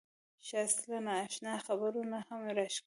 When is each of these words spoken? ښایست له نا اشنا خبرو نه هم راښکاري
ښایست 0.47 0.79
له 0.89 0.99
نا 1.05 1.13
اشنا 1.25 1.53
خبرو 1.65 2.01
نه 2.11 2.19
هم 2.27 2.41
راښکاري 2.57 2.79